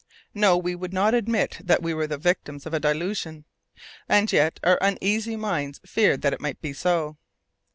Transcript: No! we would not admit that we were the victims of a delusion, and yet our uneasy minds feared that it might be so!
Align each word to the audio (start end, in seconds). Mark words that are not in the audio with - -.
No! 0.33 0.57
we 0.57 0.73
would 0.73 0.93
not 0.93 1.13
admit 1.13 1.59
that 1.63 1.83
we 1.83 1.93
were 1.93 2.07
the 2.07 2.17
victims 2.17 2.65
of 2.65 2.73
a 2.73 2.79
delusion, 2.79 3.45
and 4.09 4.31
yet 4.33 4.59
our 4.63 4.79
uneasy 4.81 5.35
minds 5.35 5.79
feared 5.85 6.23
that 6.23 6.33
it 6.33 6.41
might 6.41 6.59
be 6.59 6.73
so! 6.73 7.17